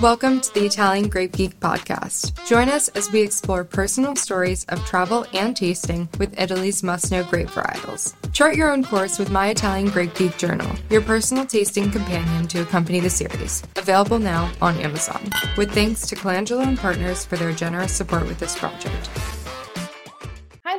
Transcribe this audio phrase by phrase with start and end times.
[0.00, 2.46] Welcome to the Italian Grape Geek podcast.
[2.46, 7.22] Join us as we explore personal stories of travel and tasting with Italy's must know
[7.24, 8.14] grape varietals.
[8.32, 12.62] Chart your own course with My Italian Grape Geek Journal, your personal tasting companion to
[12.62, 13.62] accompany the series.
[13.76, 15.30] Available now on Amazon.
[15.56, 19.08] With thanks to Colangelo and Partners for their generous support with this project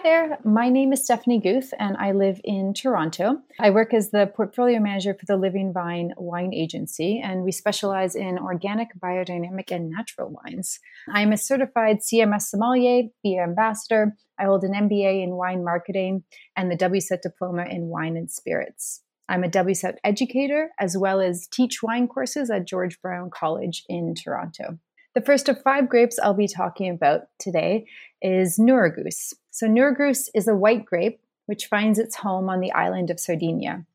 [0.06, 0.38] there.
[0.44, 3.42] My name is Stephanie Guth, and I live in Toronto.
[3.60, 8.16] I work as the portfolio manager for the Living Vine Wine Agency, and we specialize
[8.16, 10.80] in organic, biodynamic, and natural wines.
[11.10, 14.16] I'm a certified CMS sommelier, beer ambassador.
[14.38, 16.24] I hold an MBA in wine marketing
[16.56, 19.02] and the WSET diploma in wine and spirits.
[19.28, 24.14] I'm a WSET educator as well as teach wine courses at George Brown College in
[24.14, 24.78] Toronto.
[25.16, 27.88] The first of five grapes I'll be talking about today
[28.22, 29.34] is Nuragus.
[29.56, 33.86] So, Nuragus is a white grape which finds its home on the island of Sardinia.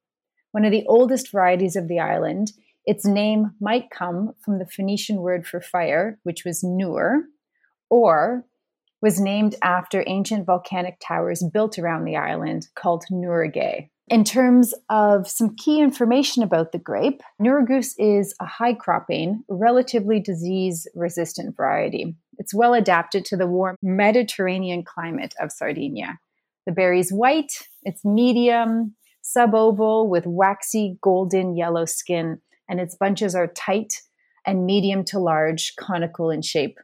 [0.53, 2.53] One of the oldest varieties of the island,
[2.87, 7.25] its name might come from the Phoenician word for fire, which was Nur,
[7.91, 8.47] or
[9.03, 13.91] was named after ancient volcanic towers built around the island called Nuraghe.
[14.09, 20.21] In terms of some key information about the grape, Nuragus is a high cropping, relatively
[20.21, 22.17] disease resistant variety.
[22.41, 26.19] It's well adapted to the warm Mediterranean climate of Sardinia.
[26.65, 27.53] The berry's white,
[27.83, 34.01] it's medium, suboval with waxy golden yellow skin, and its bunches are tight
[34.47, 36.79] and medium to large, conical in shape.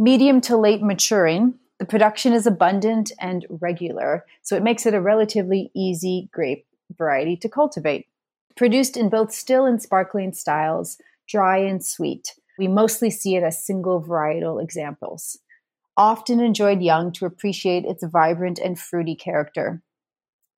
[0.00, 5.00] Medium to late maturing, the production is abundant and regular, so it makes it a
[5.00, 6.66] relatively easy grape
[6.98, 8.08] variety to cultivate.
[8.56, 10.98] Produced in both still and sparkling styles,
[11.28, 15.38] dry and sweet, we mostly see it as single varietal examples.
[15.96, 19.82] Often enjoyed young to appreciate its vibrant and fruity character.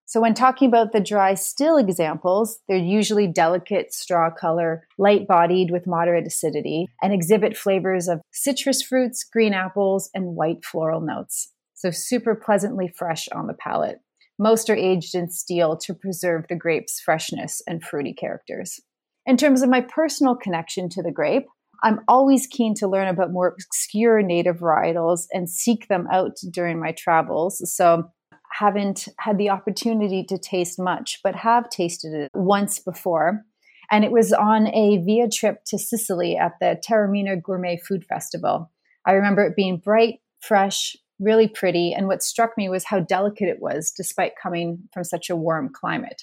[0.07, 5.71] So, when talking about the dry still examples, they're usually delicate straw color, light bodied
[5.71, 11.53] with moderate acidity, and exhibit flavors of citrus fruits, green apples, and white floral notes.
[11.75, 14.01] So, super pleasantly fresh on the palate.
[14.39, 18.81] Most are aged in steel to preserve the grape's freshness and fruity characters.
[19.27, 21.47] In terms of my personal connection to the grape,
[21.85, 26.81] I'm always keen to learn about more obscure native varietals and seek them out during
[26.81, 27.63] my travels.
[27.73, 28.11] So
[28.53, 33.45] haven't had the opportunity to taste much, but have tasted it once before.
[33.91, 38.71] And it was on a via trip to Sicily at the Taormina Gourmet Food Festival.
[39.07, 43.49] I remember it being bright, fresh, really pretty, and what struck me was how delicate
[43.49, 46.23] it was despite coming from such a warm climate.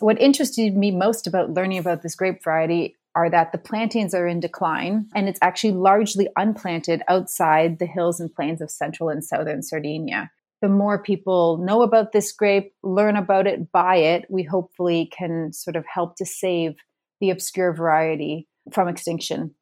[0.00, 4.26] What interested me most about learning about this grape variety are that the plantings are
[4.26, 9.24] in decline and it's actually largely unplanted outside the hills and plains of central and
[9.24, 14.42] southern Sardinia the more people know about this grape, learn about it, buy it, we
[14.42, 16.74] hopefully can sort of help to save
[17.20, 19.54] the obscure variety from extinction.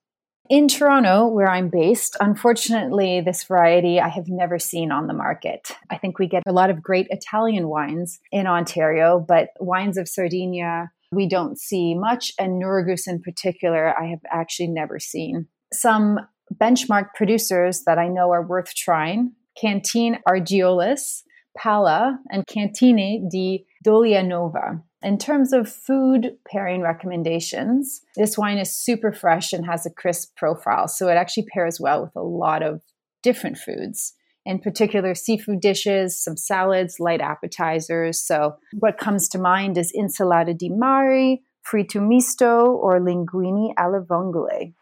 [0.51, 5.77] In Toronto, where I'm based, unfortunately, this variety I have never seen on the market.
[5.91, 10.09] I think we get a lot of great Italian wines in Ontario, but wines of
[10.09, 15.47] Sardinia we don't see much, and Nuragus in particular, I have actually never seen.
[15.73, 16.19] Some
[16.55, 21.23] benchmark producers that I know are worth trying Cantine Argiolis,
[21.57, 24.83] Pala, and Cantine di Dolianova.
[25.03, 30.37] In terms of food pairing recommendations, this wine is super fresh and has a crisp
[30.37, 32.81] profile, so it actually pairs well with a lot of
[33.23, 34.15] different foods.
[34.49, 38.19] In particular, seafood dishes, some salads, light appetizers.
[38.19, 44.73] So, what comes to mind is insalata di mare, fritto misto, or linguine alla vongole.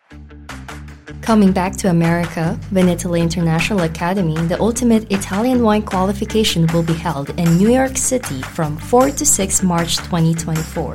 [1.20, 7.30] Coming back to America, Vinitaly International Academy, the ultimate Italian wine qualification will be held
[7.30, 10.94] in New York City from 4 to 6 March 2024.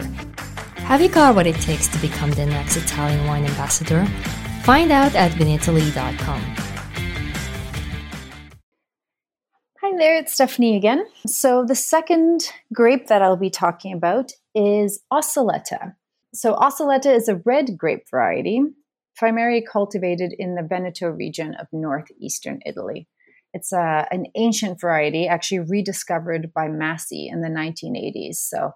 [0.88, 4.06] Have you got what it takes to become the next Italian wine ambassador?
[4.64, 6.71] Find out at vinitaly.com.
[9.84, 11.08] Hi there, it's Stephanie again.
[11.26, 15.96] So, the second grape that I'll be talking about is Oseleta.
[16.36, 18.62] So, Oseleta is a red grape variety
[19.16, 23.08] primarily cultivated in the Veneto region of northeastern Italy.
[23.56, 28.36] It's a, uh, an ancient variety, actually rediscovered by Masi in the 1980s.
[28.36, 28.74] So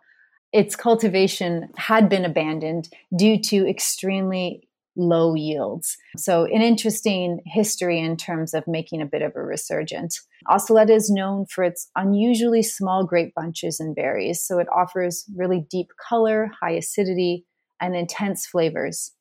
[0.51, 5.97] its cultivation had been abandoned due to extremely low yields.
[6.17, 10.19] So, an interesting history in terms of making a bit of a resurgent.
[10.47, 15.65] Oseleta is known for its unusually small grape bunches and berries, so it offers really
[15.69, 17.45] deep color, high acidity,
[17.81, 19.11] and intense flavors.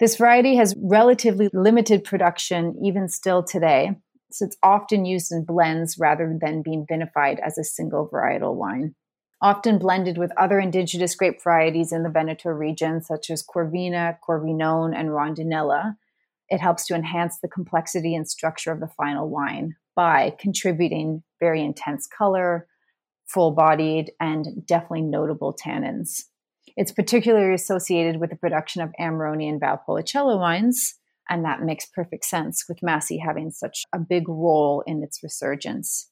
[0.00, 3.92] This variety has relatively limited production even still today,
[4.30, 8.94] so it's often used in blends rather than being vinified as a single varietal wine
[9.40, 14.94] often blended with other indigenous grape varieties in the Veneto region, such as Corvina, Corvinone,
[14.94, 15.96] and Rondinella.
[16.48, 21.62] It helps to enhance the complexity and structure of the final wine by contributing very
[21.62, 22.66] intense color,
[23.26, 26.24] full bodied, and definitely notable tannins.
[26.76, 30.94] It's particularly associated with the production of Amarone and Valpolicella wines,
[31.28, 36.08] and that makes perfect sense with Masi having such a big role in its resurgence.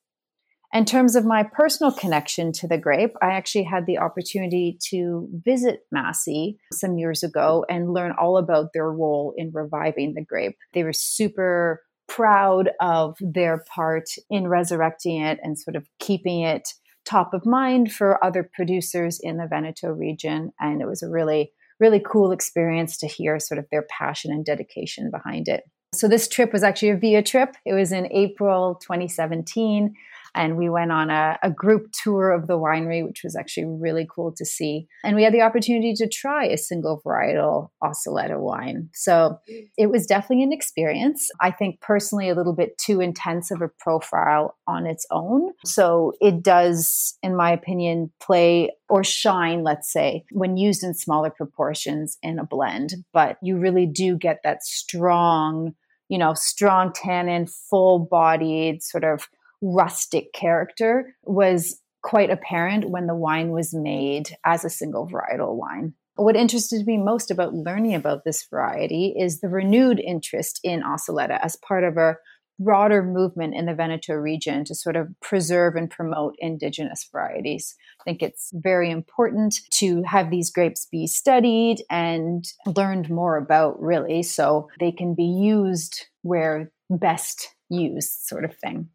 [0.72, 5.28] In terms of my personal connection to the grape, I actually had the opportunity to
[5.44, 10.56] visit Masi some years ago and learn all about their role in reviving the grape.
[10.74, 16.68] They were super proud of their part in resurrecting it and sort of keeping it
[17.04, 20.52] top of mind for other producers in the Veneto region.
[20.60, 24.44] And it was a really, really cool experience to hear sort of their passion and
[24.44, 25.62] dedication behind it.
[25.94, 27.56] So, this trip was actually a VIA trip.
[27.64, 29.94] It was in April 2017
[30.36, 34.06] and we went on a, a, group tour of the winery, which was actually really
[34.14, 34.86] cool to see.
[35.02, 38.90] And we had the opportunity to try a single varietal Oseleta wine.
[38.92, 39.38] So
[39.78, 41.30] it was definitely an experience.
[41.40, 45.52] I think personally, a little bit too intense of a profile on its own.
[45.64, 51.30] So it does, in my opinion, play or shine, let's say, when used in smaller
[51.30, 52.94] proportions in a blend.
[53.12, 55.74] But you really do get that strong,
[56.08, 59.28] you know, strong tannin, full bodied, sort of
[59.62, 65.92] rustic character was quite apparent when the wine was made as a single varietal wine.
[66.14, 71.38] What interested me most about learning about this variety is the renewed interest in Oseleta
[71.42, 72.16] as part of a
[72.58, 77.74] broader movement in the Veneto region to sort of preserve and promote indigenous varieties.
[78.00, 83.78] I think it's very important to have these grapes be studied and learned more about,
[83.80, 88.88] really, so they can be used where best used, sort of thing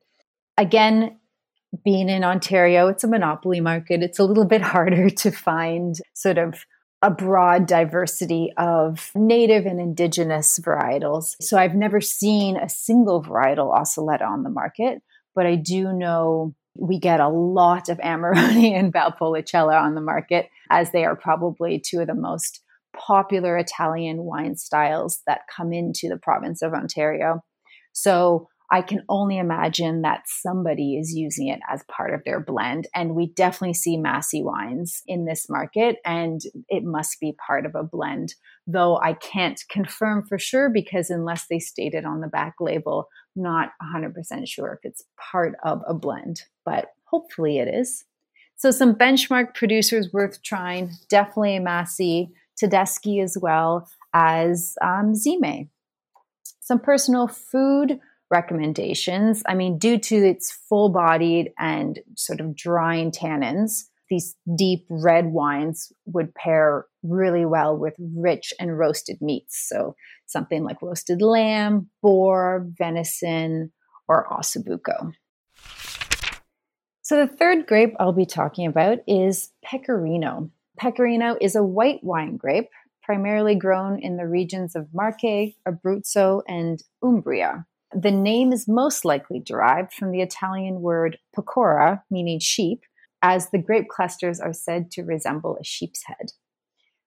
[0.58, 1.18] again,
[1.84, 4.04] being in Ontario, it's a monopoly market.
[4.04, 6.66] It's a little bit harder to find sort of
[7.02, 11.36] a broad diversity of native and indigenous varietals.
[11.42, 15.02] So I've never seen a single varietal Oseleta on the market,
[15.34, 20.50] but I do know we get a lot of Amarone and Valpolicella on the market,
[20.70, 22.62] as they are probably two of the most
[22.96, 27.42] popular Italian wine styles that come into the province of Ontario.
[27.94, 32.88] So I can only imagine that somebody is using it as part of their blend.
[32.96, 36.40] And we definitely see Masi wines in this market, and
[36.70, 38.36] it must be part of a blend.
[38.66, 43.10] Though I can't confirm for sure because unless they state it on the back label,
[43.36, 44.14] not 100%
[44.48, 48.06] sure if it's part of a blend, but hopefully it is.
[48.56, 52.30] So, some benchmark producers worth trying definitely Masi,
[52.62, 55.68] Tedeschi as well as um, Zýmē.
[56.62, 58.00] Some personal food
[58.32, 59.44] recommendations.
[59.48, 65.28] I mean, due to its full bodied and sort of drying tannins, these deep red
[65.28, 69.66] wines would pair really well with rich and roasted meats.
[69.68, 69.96] So,
[70.26, 73.72] something like roasted lamb, boar, venison,
[74.08, 75.14] or ossobuco.
[77.02, 80.52] So, the third grape I'll be talking about is Pecorino.
[80.78, 82.70] Pecorino is a white wine grape
[83.04, 87.66] primarily grown in the regions of Marche, Abruzzo, and Umbria.
[87.94, 92.84] The name is most likely derived from the Italian word pecora, meaning sheep,
[93.22, 96.32] as the grape clusters are said to resemble a sheep's head.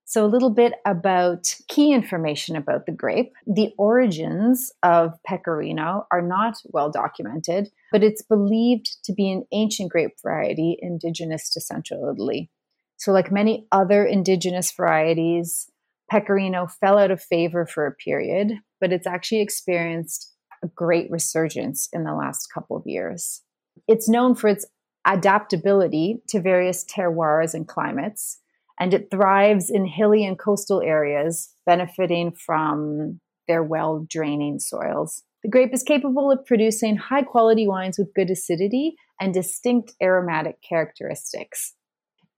[0.06, 3.32] So, a little bit about key information about the grape.
[3.46, 9.90] The origins of Pecorino are not well documented, but it's believed to be an ancient
[9.90, 12.50] grape variety indigenous to central Italy.
[12.98, 15.70] So, like many other indigenous varieties,
[16.10, 20.33] Pecorino fell out of favor for a period, but it's actually experienced
[20.64, 23.42] a great resurgence in the last couple of years.
[23.86, 24.66] It's known for its
[25.06, 28.40] adaptability to various terroirs and climates,
[28.80, 35.22] and it thrives in hilly and coastal areas, benefiting from their well draining soils.
[35.42, 40.56] The grape is capable of producing high quality wines with good acidity and distinct aromatic
[40.66, 41.74] characteristics.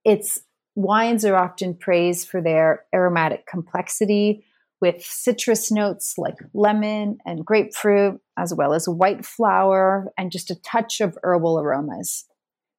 [0.04, 0.40] Its
[0.75, 4.45] wines are often praised for their aromatic complexity,
[4.80, 10.61] with citrus notes like lemon and grapefruit, as well as white flower and just a
[10.61, 12.26] touch of herbal aromas.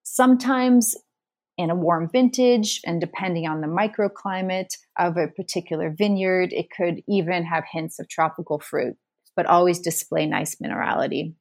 [0.03, 0.95] Sometimes
[1.57, 7.01] in a warm vintage, and depending on the microclimate of a particular vineyard, it could
[7.07, 8.95] even have hints of tropical fruit,
[9.35, 11.33] but always display nice minerality.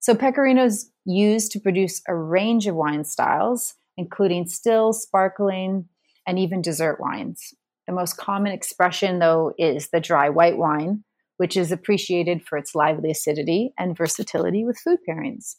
[0.00, 5.88] So, Pecorino is used to produce a range of wine styles, including still, sparkling,
[6.26, 7.54] and even dessert wines.
[7.86, 11.04] The most common expression, though, is the dry white wine,
[11.36, 15.56] which is appreciated for its lively acidity and versatility with food pairings.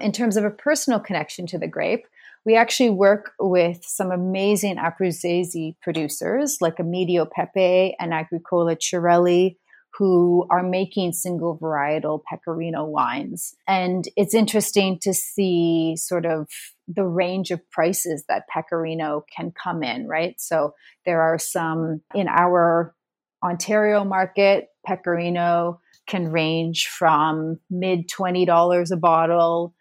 [0.00, 2.06] In terms of a personal connection to the grape,
[2.44, 9.56] we actually work with some amazing Abruzzese producers like Emidio Pepe and Agricola Cirelli,
[9.98, 13.54] who are making single varietal pecorino wines.
[13.66, 16.48] And it's interesting to see sort of
[16.86, 20.34] the range of prices that pecorino can come in, right?
[20.38, 20.74] So
[21.06, 22.94] there are some in our
[23.42, 29.74] Ontario market, pecorino can range from mid $20 a bottle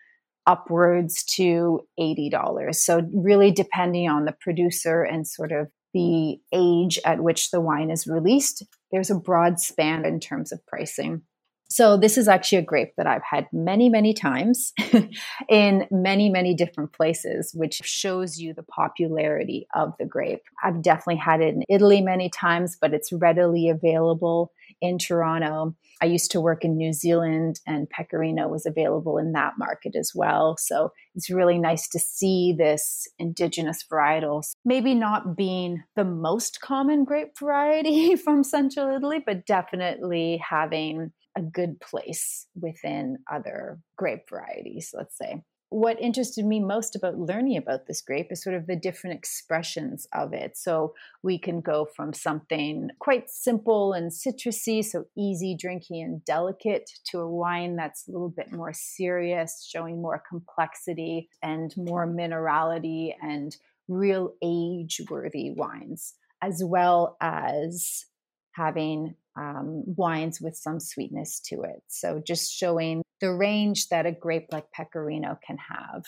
[0.47, 2.75] upwards to $80.
[2.75, 7.89] So, really depending on the producer and sort of the age at which the wine
[7.89, 11.21] is released, there's a broad span in terms of pricing.
[11.69, 14.73] So, this is actually a grape that I've had many, many times
[15.49, 20.43] in many, many different places, which shows you the popularity of the grape.
[20.63, 25.75] I've definitely had it in Italy many times, but it's readily available in Toronto.
[26.01, 30.11] I used to work in New Zealand, and Pecorino was available in that market as
[30.13, 30.57] well.
[30.57, 37.05] So it's really nice to see this indigenous varietals, maybe not being the most common
[37.05, 44.91] grape variety from central Italy, but definitely having a good place within other grape varieties,
[44.93, 48.75] let's say what interested me most about learning about this grape is sort of the
[48.75, 50.55] different expressions of it.
[50.55, 56.89] So we can go from something quite simple and citrusy, so easy drinking and delicate,
[57.07, 63.13] to a wine that's a little bit more serious, showing more complexity and more minerality
[63.21, 63.55] and
[63.87, 68.05] real age worthy wines, as well as
[68.53, 71.81] having um, wines with some sweetness to it.
[71.87, 76.03] So just showing the range that a grape like Pecorino can have.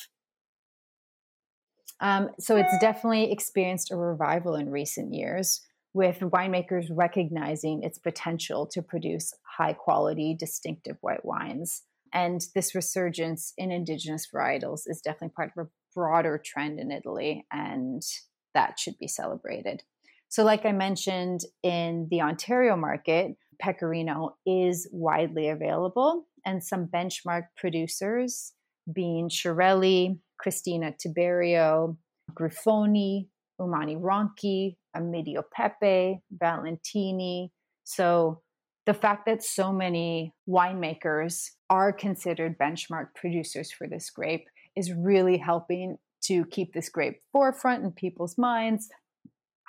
[1.99, 5.61] Um, so it's definitely experienced a revival in recent years
[5.93, 11.83] with winemakers recognizing its potential to produce high quality, distinctive white wines.
[12.13, 17.47] And this resurgence in indigenous varietals is definitely part of a broader trend in Italy,
[17.51, 18.03] and
[18.53, 19.83] that should be celebrated.
[20.29, 27.43] So, like I mentioned in the Ontario market, Pecorino is widely available, and some benchmark
[27.55, 28.53] producers,
[28.93, 31.97] being Cirelli, Cristina Tiberio,
[32.33, 33.27] Grifoni,
[33.59, 37.51] Umani Ronchi, Emidio Pepe, Valentini.
[37.83, 38.41] So,
[38.85, 45.37] the fact that so many winemakers are considered benchmark producers for this grape is really
[45.37, 48.89] helping to keep this grape forefront in people's minds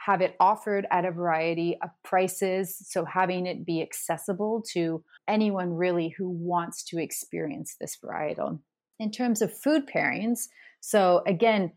[0.09, 2.79] have it offered at a variety of prices.
[2.89, 8.59] So, having it be accessible to anyone really who wants to experience this varietal.
[8.99, 10.49] In terms of food pairings,
[10.81, 11.73] so again,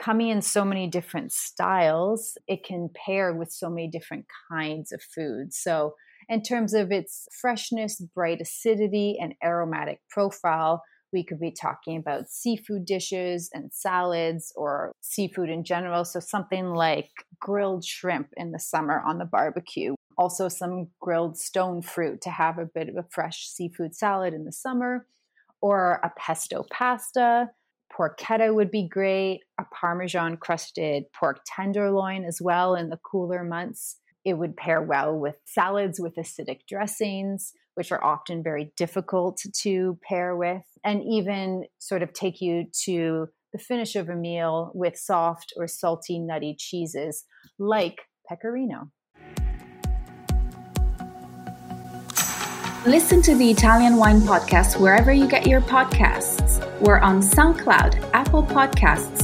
[0.00, 5.02] coming in so many different styles, it can pair with so many different kinds of
[5.02, 5.58] foods.
[5.58, 5.94] So,
[6.30, 10.82] in terms of its freshness, bright acidity, and aromatic profile,
[11.14, 16.04] we could be talking about seafood dishes and salads or seafood in general.
[16.04, 19.94] So, something like grilled shrimp in the summer on the barbecue.
[20.18, 24.44] Also, some grilled stone fruit to have a bit of a fresh seafood salad in
[24.44, 25.06] the summer,
[25.62, 27.48] or a pesto pasta.
[27.96, 34.00] Porchetta would be great, a Parmesan crusted pork tenderloin as well in the cooler months.
[34.24, 39.98] It would pair well with salads with acidic dressings, which are often very difficult to
[40.08, 44.96] pair with, and even sort of take you to the finish of a meal with
[44.96, 47.24] soft or salty, nutty cheeses
[47.58, 48.90] like pecorino.
[52.86, 56.60] Listen to the Italian Wine Podcast wherever you get your podcasts.
[56.82, 59.23] We're on SoundCloud, Apple Podcasts,